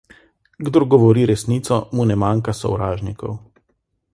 [0.69, 3.37] Kdor govori resnico, mu ne manjka sovražnikov.